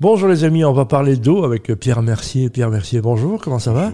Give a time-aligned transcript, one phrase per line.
[0.00, 2.50] Bonjour les amis, on va parler d'eau avec Pierre Mercier.
[2.50, 3.92] Pierre Mercier, bonjour, comment ça va?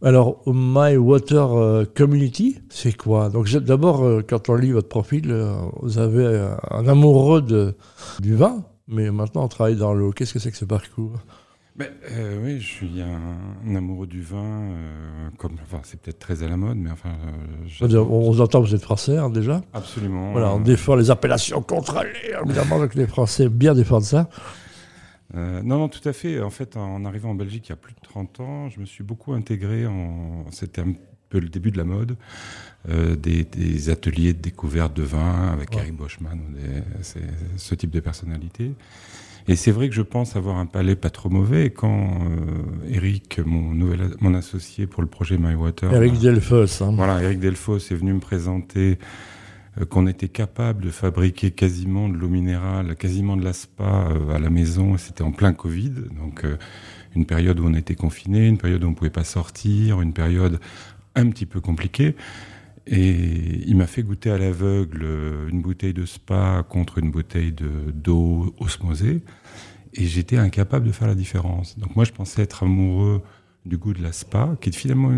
[0.00, 3.30] Alors, My Water euh, Community, c'est quoi?
[3.30, 7.74] Donc d'abord, euh, quand on lit votre profil, euh, vous avez un amoureux de,
[8.20, 10.12] du vin, mais maintenant on travaille dans l'eau.
[10.12, 11.14] Qu'est-ce que c'est que ce parcours?
[11.74, 11.88] Ben,
[12.44, 14.68] oui, je suis un, amoureux du vin,
[15.36, 17.10] comme, enfin, c'est peut-être très à la mode, mais enfin.
[17.82, 19.62] on vous entend, vous êtes français hein, déjà?
[19.72, 20.30] Absolument.
[20.30, 24.28] Voilà, on défend les appellations contrôlées, évidemment, donc les Français bien défendent ça.
[25.34, 26.40] Euh, non, non, tout à fait.
[26.40, 28.86] En fait, en arrivant en Belgique il y a plus de 30 ans, je me
[28.86, 30.44] suis beaucoup intégré en.
[30.50, 30.92] C'était un
[31.28, 32.16] peu le début de la mode,
[32.88, 36.40] euh, des, ateliers de découverte de vin avec Eric Boschman,
[37.56, 38.72] ce type de personnalité.
[39.48, 41.70] Et c'est vrai que je pense avoir un palais pas trop mauvais.
[41.70, 45.92] quand euh, Eric, mon, nouvel, mon associé pour le projet My Water.
[45.92, 46.82] Eric Delfos.
[46.82, 46.92] Hein.
[46.94, 48.98] Voilà, Eric Delfos est venu me présenter
[49.88, 54.50] qu'on était capable de fabriquer quasiment de l'eau minérale, quasiment de l'aspa euh, à la
[54.50, 54.96] maison.
[54.96, 56.56] C'était en plein Covid, donc euh,
[57.14, 60.12] une période où on était confiné, une période où on ne pouvait pas sortir, une
[60.12, 60.60] période
[61.14, 62.16] un petit peu compliquée.
[62.86, 63.14] Et
[63.66, 65.06] il m'a fait goûter à l'aveugle
[65.48, 69.22] une bouteille de spa contre une bouteille d'eau osmosée.
[69.94, 71.78] Et j'étais incapable de faire la différence.
[71.78, 73.22] Donc moi, je pensais être amoureux
[73.66, 75.10] du goût de la spa, qui est finalement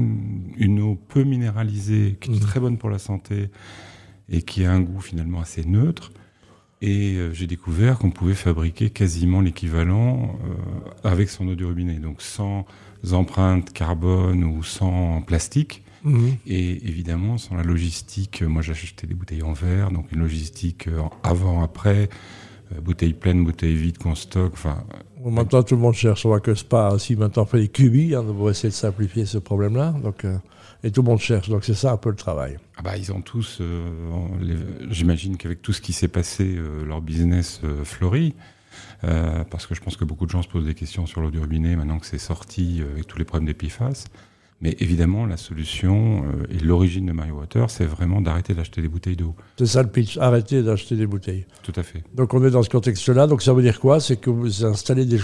[0.56, 2.40] une, eau peu minéralisée, qui est mmh.
[2.40, 3.50] très bonne pour la santé,
[4.28, 6.12] et qui a un goût finalement assez neutre.
[6.82, 12.00] Et euh, j'ai découvert qu'on pouvait fabriquer quasiment l'équivalent euh, avec son eau du robinet,
[12.00, 12.66] donc sans
[13.12, 15.84] empreinte carbone ou sans plastique.
[16.02, 16.34] Mhm.
[16.48, 20.88] Et évidemment, sans la logistique, moi j'ai acheté des bouteilles en verre, donc une logistique
[20.88, 22.08] euh, avant, après,
[22.82, 24.54] bouteilles pleines, bouteilles vides qu'on stocke.
[24.54, 24.82] Enfin,
[25.24, 26.26] maintenant, tout le monde cherche.
[26.26, 29.38] On voit que Spa aussi maintenant fait des cubis hein, pour essayer de simplifier ce
[29.38, 29.94] problème-là.
[30.02, 30.26] Donc,
[30.84, 31.48] et tout le monde cherche.
[31.48, 32.58] Donc c'est ça un peu le travail.
[32.76, 33.88] Ah bah, ils ont tous, euh,
[34.90, 38.34] j'imagine qu'avec tout ce qui s'est passé, euh, leur business euh, fleurit.
[39.02, 41.38] parce que je pense que beaucoup de gens se posent des questions sur l'eau du
[41.38, 43.54] robinet maintenant que c'est sorti avec tous les problèmes des
[44.62, 48.86] mais évidemment, la solution euh, et l'origine de Mario Water, c'est vraiment d'arrêter d'acheter des
[48.86, 49.34] bouteilles d'eau.
[49.58, 51.46] C'est ça le pitch, arrêter d'acheter des bouteilles.
[51.64, 52.04] Tout à fait.
[52.14, 53.26] Donc on est dans ce contexte-là.
[53.26, 53.98] Donc ça veut dire quoi?
[53.98, 55.18] C'est que vous installez des,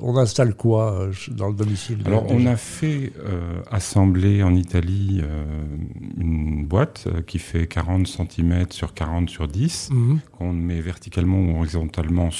[0.00, 5.20] on installe quoi euh, dans le domicile Alors on a fait euh, assembler en Italie
[6.16, 10.20] une boîte qui fait 40 cm sur 40 sur 10, mhm.
[10.32, 12.30] qu'on met verticalement ou horizontalement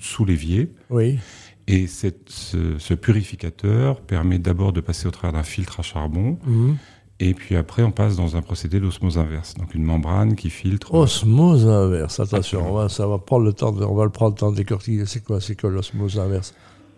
[0.00, 0.72] sous l'évier.
[0.88, 1.18] Oui.
[1.66, 6.38] Et cette, ce, purificateur permet d'abord de passer au travers d'un filtre à charbon.
[6.46, 6.76] Mhm.
[7.20, 10.92] Et puis après, on passe dans un procédé d'osmose inverse, donc une membrane qui filtre.
[10.92, 14.38] Osmose inverse, attention, on va, ça va prendre le temps, on va le prendre le
[14.38, 15.06] temps de décortiquer.
[15.06, 16.54] C'est quoi, c'est que l'osmose inverse?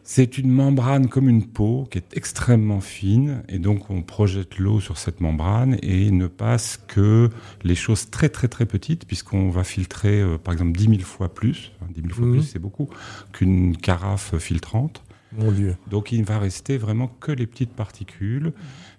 [0.08, 4.78] C'est une membrane comme une peau qui est extrêmement fine et donc on projette l'eau
[4.78, 7.28] sur cette membrane et ne passe que
[7.64, 11.34] les choses très très très petites puisqu'on va filtrer euh, par exemple 10 000 fois
[11.34, 12.32] plus, 10 000 fois mhm.
[12.34, 12.88] plus c'est beaucoup,
[13.32, 15.02] qu'une carafe filtrante.
[15.36, 15.76] Mon Dieu.
[15.90, 18.52] Donc il ne va rester vraiment que les petites particules.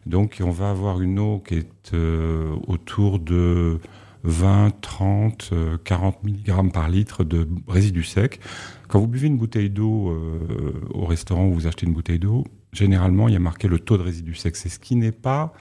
[0.05, 3.79] Donc on va avoir une eau qui est euh, autour de
[4.23, 5.51] 20, 30,
[5.83, 8.39] 40 mg par litre de résidus secs.
[8.87, 12.45] Quand vous buvez une bouteille d'eau euh, au restaurant où vous achetez une bouteille d'eau,
[12.73, 14.55] généralement, il y a marqué le taux de résidus secs.
[14.55, 15.53] C'est ce qui n'est pas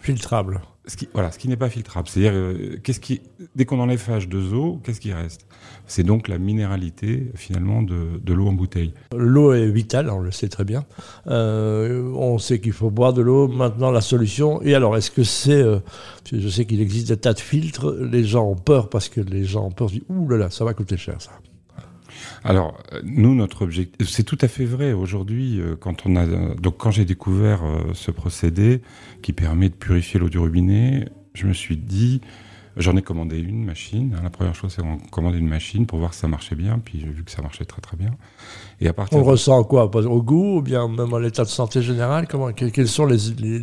[0.00, 0.60] filtrable.
[0.86, 2.08] Ce qui, voilà, ce qui n'est pas filtrable.
[2.08, 3.22] C'est-à-dire, euh, qu'est-ce qui,
[3.56, 5.46] dès qu'on enlève H2O, qu'est-ce qui reste?
[5.86, 8.92] C'est donc la minéralité, finalement, de, de l'eau en bouteille.
[9.16, 10.84] L'eau est vitale, on le sait très bien.
[11.26, 13.48] Euh, on sait qu'il faut boire de l'eau.
[13.48, 14.60] Maintenant, la solution.
[14.62, 15.64] Et alors, est-ce que c'est.
[16.30, 17.90] je sais qu'il existe des tas de filtres.
[17.92, 19.88] Les gens ont peur parce que les gens ont peur.
[19.90, 21.30] Ils disent Ouh là là, ça va coûter cher, ça.
[22.44, 24.92] Alors, nous, notre objectif, c'est tout à fait vrai.
[24.92, 26.26] Aujourd'hui, euh, quand on a,
[26.56, 28.82] donc quand j'ai découvert euh, ce procédé
[29.22, 32.20] qui permet de purifier l'eau du robinet, je me suis dit,
[32.76, 34.16] j'en ai commandé une machine.
[34.22, 36.78] La première chose, c'est qu'on commander une machine pour voir si ça marchait bien.
[36.78, 38.10] Puis j'ai vu que ça marchait très très bien.
[38.80, 39.84] Et à partir on ressent quoi?
[39.84, 43.58] Au goût ou bien même à l'état de santé général Comment Quels sont les, les,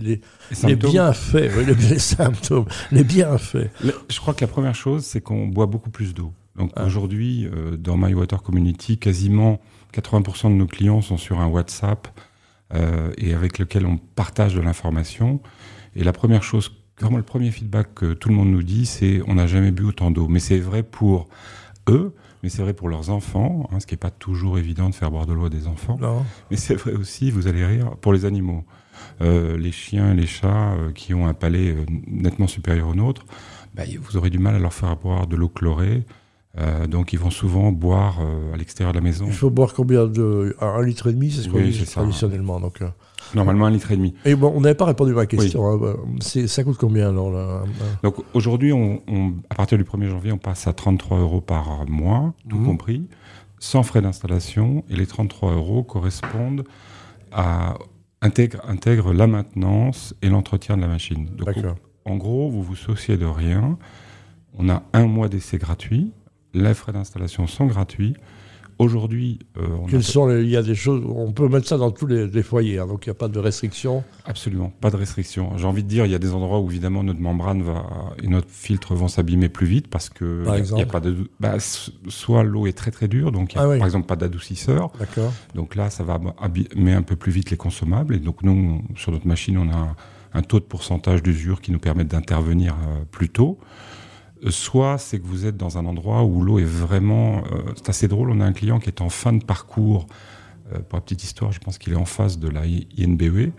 [0.63, 1.51] les, bienfaits?
[1.65, 3.69] Les, symptômes, les bienfaits
[4.09, 6.33] Je crois que la première chose, c'est qu'on boit beaucoup plus d'eau.
[6.55, 6.85] Donc ah.
[6.85, 9.59] aujourd'hui, euh, dans My Water Community, quasiment
[9.93, 12.07] 80% de nos clients sont sur un WhatsApp
[12.73, 15.41] euh, et avec lequel on partage de l'information.
[15.95, 19.21] Et la première chose, vraiment le premier feedback que tout le monde nous dit, c'est
[19.27, 20.27] on n'a jamais bu autant d'eau.
[20.27, 21.27] Mais c'est vrai pour
[21.89, 24.95] eux, mais c'est vrai pour leurs enfants, hein, ce qui n'est pas toujours évident de
[24.95, 25.97] faire boire de l'eau à des enfants.
[26.49, 28.63] Mais c'est vrai aussi, vous allez rire, pour les animaux.
[29.21, 31.75] Euh, les chiens et les chats qui ont un palais
[32.07, 33.25] nettement supérieur au nôtre,
[33.73, 36.03] bah, vous aurez du mal à leur faire boire de l'eau chlorée.
[36.59, 39.25] Euh, donc ils vont souvent boire euh, à l'extérieur de la maison.
[39.25, 42.59] Il faut boire combien de un litre et demi, c'est ce qu'on dit traditionnellement.
[42.59, 42.89] Donc, euh.
[43.33, 44.13] Normalement un litre et demi.
[44.25, 45.65] Et bon, on n'avait pas répondu à ma question.
[45.65, 45.95] Hein.
[46.19, 47.63] ça coûte combien alors là
[48.03, 49.01] Donc aujourd'hui, on,
[49.49, 52.65] à partir du 1er janvier, on passe à 33 euros par mois, tout mhm.
[52.65, 53.07] compris.
[53.59, 56.65] sans frais d'installation et les 33 euros correspondent
[57.31, 57.75] à
[58.21, 61.27] intègre, intègre la maintenance et l'entretien de la machine.
[61.37, 61.55] Donc,
[62.03, 63.77] en gros, vous vous souciez de rien.
[64.57, 66.11] On a un mois d'essai gratuit.
[66.53, 68.15] Les frais d'installation sont gratuits.
[68.81, 72.79] Aujourd'hui, euh, il y a des choses, on peut mettre ça dans tous les, foyers,
[72.79, 74.03] hein, donc il n'y a pas de restriction.
[74.25, 75.55] Absolument, pas de restriction.
[75.57, 77.85] J'ai envie de dire, il y a des endroits où évidemment notre membrane va
[78.23, 81.57] et notre filtre vont s'abîmer plus vite parce que par y a, pas de, bah,
[81.59, 84.91] soit l'eau est très très dure, donc il n'y a ah par exemple pas d'adoucisseur.
[84.99, 85.31] D'accord.
[85.53, 89.11] Donc là, ça va abîmer un peu plus vite les consommables et donc nous, sur
[89.11, 89.95] notre machine, on a
[90.33, 93.59] un, taux de pourcentage d'usure qui nous permet d'intervenir euh, plus tôt
[94.49, 97.43] soit c'est que vous êtes dans un endroit où l'eau est vraiment...
[97.51, 100.07] Euh, c'est assez drôle, on a un client qui est en fin de parcours.
[100.73, 103.51] Euh, pour la petite histoire, je pense qu'il est en face de la INBE.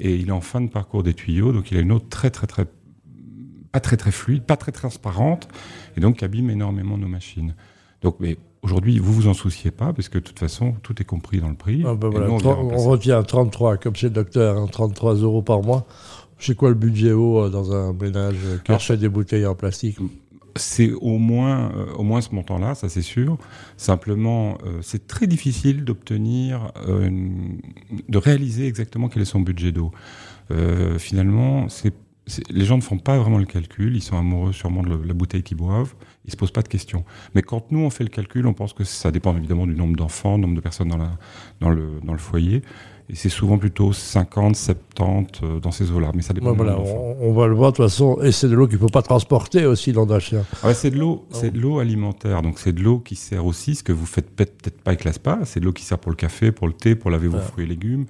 [0.00, 2.30] Et il est en fin de parcours des tuyaux, donc il a une eau très
[2.30, 2.66] très très...
[3.72, 5.48] pas très très fluide, pas très transparente,
[5.96, 7.54] et donc qui abîme énormément nos machines.
[8.02, 11.04] Donc, mais aujourd'hui, vous vous en souciez pas, parce que de toute façon, tout est
[11.04, 11.82] compris dans le prix.
[11.86, 15.86] Ah ben on, retient 33, comme chez le docteur, 33 hein, euros par mois.
[16.38, 19.98] C'est quoi le budget haut euh, dans un ménage qui achète des bouteilles en plastique
[20.58, 23.36] c'est au moins, euh, au moins ce montant-là, ça c'est sûr.
[23.76, 26.72] Simplement, euh, c'est très difficile d'obtenir,
[28.08, 29.92] de réaliser exactement quel est son budget d'eau.
[30.96, 31.68] finalement,
[32.50, 35.42] les gens ne font pas vraiment le calcul, ils sont amoureux sûrement de la bouteille
[35.42, 35.94] qu'ils boivent,
[36.24, 37.04] ils se posent pas de questions.
[37.34, 39.96] Mais quand nous on fait le calcul, on pense que ça dépend évidemment du nombre
[39.96, 41.12] d'enfants, nombre de personnes dans, la,
[41.60, 42.62] dans, le, dans le foyer.
[43.08, 46.10] Et c'est souvent plutôt 50, 70 euh, dans ces eaux-là.
[46.14, 46.54] Mais ça dépend.
[46.54, 48.18] voilà, on, va le voir de toute façon.
[48.20, 50.44] Et c'est de l'eau qu'il ne faut pas transporter aussi dans un chien.
[50.64, 52.42] Ah c'est de l'eau, c'est de l'eau alimentaire.
[52.42, 55.12] Donc c'est de l'eau qui sert aussi, ce que vous faites peut-être pas avec la
[55.12, 55.38] spa.
[55.44, 57.64] C'est de l'eau qui sert pour le café, pour le thé, pour laver vos fruits
[57.64, 58.06] et légumes,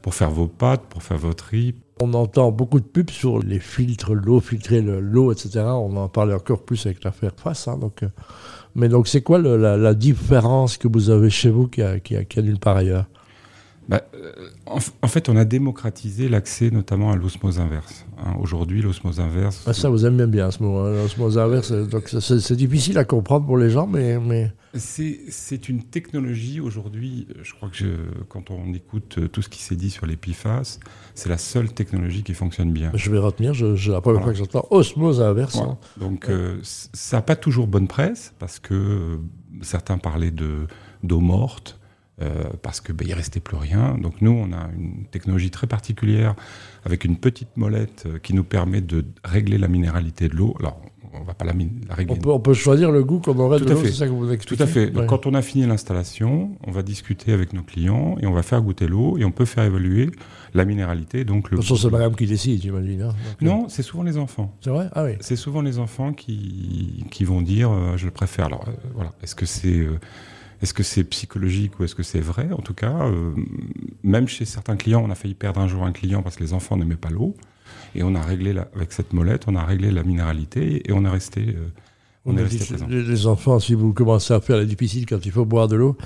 [0.00, 1.74] pour faire vos pâtes, pour faire votre riz.
[2.00, 5.64] On entend beaucoup de pubs sur les filtres, l'eau, filtrer l'eau, etc.
[5.66, 7.66] On en parle encore plus avec l'affaire face.
[7.66, 8.08] Hein, donc, euh.
[8.74, 12.24] mais donc c'est quoi la, différence que vous avez chez vous qui a, qui a,
[12.24, 13.06] qui a nulle part ailleurs?
[13.88, 14.32] Bah, euh,
[14.66, 18.04] en, fait, on a démocratisé l'accès notamment à l'osmose inverse.
[18.18, 18.34] Hein.
[18.38, 19.64] Aujourd'hui, l'osmose inverse.
[19.66, 21.72] Ah, ça, vous aimez bien ce mot, hein, l'osmose inverse.
[21.72, 24.18] Donc, c'est difficile à comprendre pour les gens, mais.
[24.18, 24.52] mais...
[24.74, 27.26] C'est une technologie aujourd'hui.
[27.42, 27.84] Je crois que
[28.28, 30.78] quand on écoute euh, tout ce qui s'est dit sur les PFAS,
[31.14, 32.90] c'est la seule technologie qui fonctionne bien.
[32.94, 35.56] Je vais retenir, je, la première fois que j'entends osmose inverse.
[35.56, 35.78] Hein.
[35.96, 39.18] Donc, euh, ça n'a pas toujours bonne presse parce que
[39.62, 40.32] certains parlaient
[41.02, 41.78] d'eau morte.
[42.20, 43.96] Euh, parce qu'il ben, il restait plus rien.
[43.96, 46.34] Donc nous, on a une technologie très particulière
[46.84, 50.56] avec une petite molette euh, qui nous permet de régler la minéralité de l'eau.
[50.58, 50.80] Alors,
[51.40, 54.56] on la, peut, choisir le goût qu'on aurait de l'eau, c'est ça que vous expliquez
[54.56, 54.90] Tout à fait.
[54.90, 58.42] Donc, quand on a fini l'installation, on va discuter avec nos clients et on va
[58.42, 60.10] faire goûter l'eau et on peut faire évaluer
[60.54, 61.24] la minéralité.
[61.24, 61.60] Donc le.
[61.62, 63.02] c'est madame qui décide, j'imagine.
[63.02, 63.14] Hein.
[63.40, 64.54] non, c'est souvent les enfants.
[64.60, 64.88] C'est vrai?
[64.92, 65.12] Ah oui.
[65.20, 68.46] C'est souvent les enfants qui, qui vont dire euh, je le préfère.
[68.46, 68.64] Alors
[68.94, 69.86] voilà, est-ce que c'est
[70.62, 72.48] est-ce que c'est psychologique ou est-ce que c'est vrai?
[72.52, 73.32] En tout cas, euh,
[74.02, 76.52] même chez certains clients, on a failli perdre un jour un client parce que les
[76.52, 77.34] enfants n'aimaient pas l'eau.
[77.94, 81.08] Et on a réglé, avec cette molette, on a réglé la minéralité et on est
[81.08, 81.40] resté.
[81.48, 81.68] Euh,
[82.24, 82.86] on, est resté présent.
[82.88, 85.96] Les enfants, si vous commencez à faire la difficile quand il faut boire de l'eau,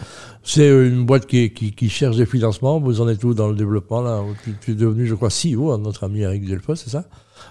[0.45, 2.79] c'est une boîte qui, qui, cherche des financements.
[2.79, 4.23] Vous en êtes où dans le développement là?
[4.61, 7.05] Tu es devenu, je crois, CEO, hein, notre ami Eric Delfos, c'est ça?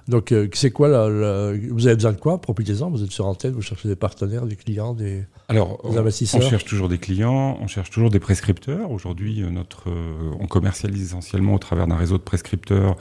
[0.08, 2.40] Donc, euh, c'est quoi Vous avez besoin de quoi?
[2.40, 6.42] Profitez-en, vous êtes sur antenne, vous cherchez des partenaires, des clients, des, Alors, investisseurs?
[6.44, 8.92] On cherche toujours des clients, on cherche toujours des prescripteurs.
[8.92, 12.96] Aujourd'hui, euh, notre, euh, on commercialise essentiellement au travers d'un réseau de prescripteurs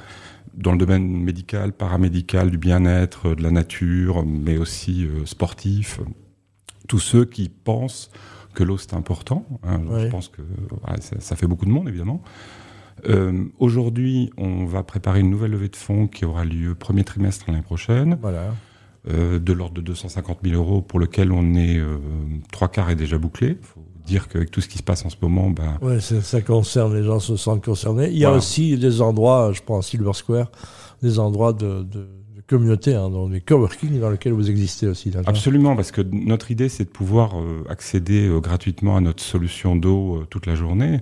[0.55, 6.01] dans le domaine médical, paramédical, du bien-être, de la nature, mais aussi sportif.
[6.89, 8.11] Tous ceux qui pensent
[8.55, 9.47] que l'eau c'est important.
[9.63, 9.81] Hein.
[9.99, 10.43] Je pense que
[11.21, 12.23] ça, fait beaucoup de monde évidemment.
[13.09, 17.47] Euh, aujourd'hui, on va préparer une nouvelle levée de fonds qui aura lieu premier trimestre
[17.49, 18.19] l'année prochaine.
[18.21, 18.55] Voilà.
[19.09, 21.97] Euh, de l'ordre de 250 000 euros, pour lequel on est euh,
[22.53, 23.57] trois quarts est déjà bouclé.
[23.63, 25.79] Faut dire qu'avec tout ce qui se passe en ce moment, ben...
[25.83, 28.09] ouais, ça concerne les gens se sentent concernés.
[28.11, 30.51] Il y a aussi des endroits, je pense Silver Square,
[31.03, 31.87] des endroits de,
[32.51, 35.13] communauté, hein, dans les coworking dans lesquels vous existez aussi.
[35.27, 37.35] Absolument, parce que notre idée, c'est de pouvoir
[37.69, 41.01] accéder gratuitement à notre solution d'eau toute la journée.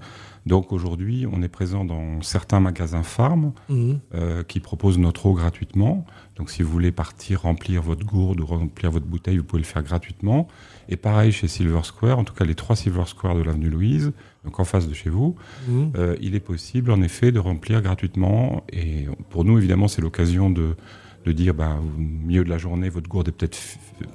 [0.49, 4.01] Donc aujourd'hui, on est présent dans certains magasins farm mhm.
[4.15, 6.07] euh, qui proposent notre eau gratuitement.
[6.37, 9.67] Donc si vous voulez partir remplir votre gourde ou remplir votre bouteille, vous pouvez le
[9.67, 10.49] faire gratuitement.
[10.89, 14.13] Et pareil chez Silver Square, en tout cas les trois Silver Square de l'avenue Louise,
[14.47, 15.37] donc en face de chez vous,
[15.69, 15.93] mhm.
[15.97, 18.65] euh, il est possible en effet de remplir gratuitement.
[18.73, 20.77] Et pour nous, évidemment, c'est l'occasion de
[21.25, 23.59] de dire bah, au milieu de la journée, votre gourde est peut-être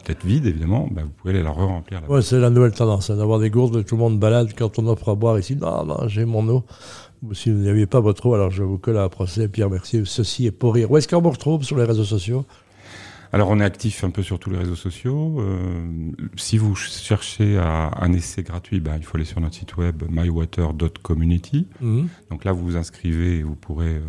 [0.06, 2.02] peut-être vide, évidemment, bah, vous pouvez aller la re-remplir.
[2.10, 4.88] Ouais, c'est la nouvelle tendance, hein, d'avoir des gourdes, tout le monde balade quand on
[4.88, 5.56] offre à boire ici.
[5.56, 6.64] Non, non, j'ai mon eau.
[7.32, 9.48] Si vous n'aviez pas votre eau, alors je vous colle à procès.
[9.48, 10.92] Pierre Mercier, ceci est pour rire.
[10.92, 12.46] Où est-ce qu'on vous retrouve sur les réseaux sociaux?
[13.32, 15.40] Alors on est actif un peu sur tous les réseaux sociaux.
[15.40, 19.76] Euh, si vous cherchez à un essai gratuit, ben, il faut aller sur notre site
[19.76, 21.66] web mywater.community.
[21.82, 22.10] Mhm.
[22.30, 24.02] Donc là, vous vous inscrivez et vous pourrez euh,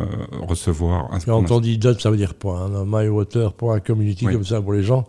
[0.00, 0.06] euh,
[0.46, 2.66] recevoir un Quand on dit dot, ça veut dire point.
[2.66, 4.32] Hein, mywater.community, Oui.
[4.32, 5.06] comme ça pour les gens.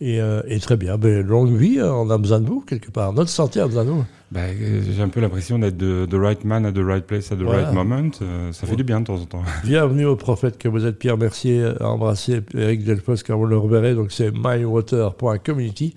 [0.00, 0.96] Et, euh, et très bien.
[0.98, 3.12] Ben, longue vie, on a besoin de vous, quelque part.
[3.12, 3.90] Notre santé a besoin de
[4.36, 7.40] euh, J'ai un peu l'impression d'être the, right man at the right place at the
[7.42, 7.64] Voilà.
[7.64, 8.10] right moment.
[8.22, 8.76] Euh, ça fait Ouais.
[8.76, 9.42] du bien de temps en temps.
[9.64, 13.58] Bienvenue au prophète que vous êtes, Pierre Mercier, à embrasser Eric Delfos quand vous le
[13.58, 13.94] reverrez.
[13.94, 15.94] Donc c'est mywater.community.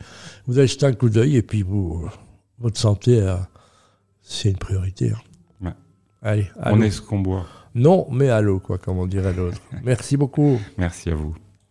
[0.47, 2.05] Vous allez jeter un coup d'œil et puis vous,
[2.59, 3.23] votre santé,
[4.21, 5.11] c'est une priorité.
[5.11, 5.19] hein.
[5.65, 5.73] Ouais.
[6.21, 7.45] Allez, On est ce qu'on boit.
[7.75, 9.61] Non, mais allô, quoi, comme on dirait l'autre.
[9.83, 10.59] Merci beaucoup.
[10.77, 11.35] Merci à vous.